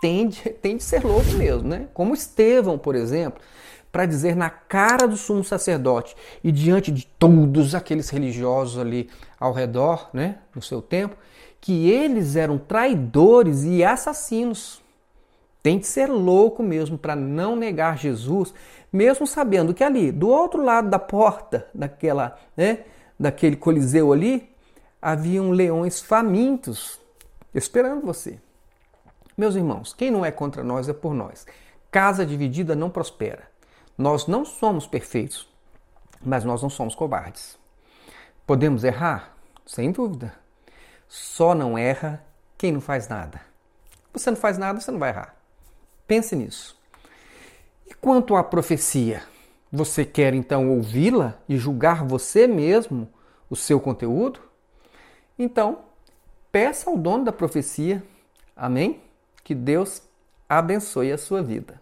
Tem 0.00 0.28
de, 0.28 0.50
tem 0.50 0.76
de 0.76 0.82
ser 0.82 1.04
louco 1.04 1.32
mesmo, 1.32 1.68
né? 1.68 1.88
Como 1.94 2.12
Estevão, 2.12 2.76
por 2.76 2.94
exemplo, 2.94 3.40
para 3.92 4.06
dizer 4.06 4.34
na 4.34 4.48
cara 4.48 5.06
do 5.06 5.18
sumo 5.18 5.44
sacerdote 5.44 6.16
e 6.42 6.50
diante 6.50 6.90
de 6.90 7.06
todos 7.06 7.74
aqueles 7.74 8.08
religiosos 8.08 8.78
ali 8.78 9.10
ao 9.38 9.52
redor, 9.52 10.08
né, 10.14 10.38
no 10.54 10.62
seu 10.62 10.80
tempo, 10.80 11.14
que 11.60 11.90
eles 11.90 12.34
eram 12.34 12.56
traidores 12.56 13.62
e 13.64 13.84
assassinos. 13.84 14.82
Tem 15.62 15.78
de 15.78 15.86
ser 15.86 16.06
louco 16.06 16.62
mesmo 16.62 16.96
para 16.96 17.14
não 17.14 17.54
negar 17.54 17.98
Jesus, 17.98 18.52
mesmo 18.90 19.26
sabendo 19.26 19.74
que 19.74 19.84
ali, 19.84 20.10
do 20.10 20.28
outro 20.28 20.64
lado 20.64 20.88
da 20.88 20.98
porta 20.98 21.68
daquela, 21.74 22.36
né, 22.56 22.80
daquele 23.20 23.56
coliseu 23.56 24.12
ali, 24.12 24.50
haviam 25.00 25.50
leões 25.50 26.00
famintos 26.00 26.98
esperando 27.54 28.06
você. 28.06 28.40
Meus 29.36 29.54
irmãos, 29.54 29.94
quem 29.94 30.10
não 30.10 30.24
é 30.24 30.30
contra 30.30 30.64
nós 30.64 30.88
é 30.88 30.92
por 30.92 31.14
nós. 31.14 31.46
Casa 31.90 32.24
dividida 32.24 32.74
não 32.74 32.90
prospera. 32.90 33.51
Nós 33.96 34.26
não 34.26 34.44
somos 34.44 34.86
perfeitos, 34.86 35.48
mas 36.20 36.44
nós 36.44 36.62
não 36.62 36.70
somos 36.70 36.94
covardes. 36.94 37.58
Podemos 38.46 38.84
errar? 38.84 39.36
Sem 39.66 39.92
dúvida. 39.92 40.34
Só 41.08 41.54
não 41.54 41.76
erra 41.76 42.24
quem 42.56 42.72
não 42.72 42.80
faz 42.80 43.08
nada. 43.08 43.40
Você 44.12 44.30
não 44.30 44.36
faz 44.36 44.58
nada, 44.58 44.80
você 44.80 44.90
não 44.90 44.98
vai 44.98 45.10
errar. 45.10 45.36
Pense 46.06 46.34
nisso. 46.36 46.78
E 47.86 47.94
quanto 47.94 48.36
à 48.36 48.44
profecia? 48.44 49.22
Você 49.70 50.04
quer 50.04 50.34
então 50.34 50.70
ouvi-la 50.70 51.38
e 51.48 51.56
julgar 51.56 52.04
você 52.04 52.46
mesmo 52.46 53.08
o 53.50 53.56
seu 53.56 53.80
conteúdo? 53.80 54.40
Então, 55.38 55.80
peça 56.50 56.88
ao 56.88 56.96
dono 56.96 57.24
da 57.24 57.32
profecia, 57.32 58.02
amém? 58.54 59.02
Que 59.42 59.54
Deus 59.54 60.02
abençoe 60.48 61.10
a 61.10 61.18
sua 61.18 61.42
vida. 61.42 61.81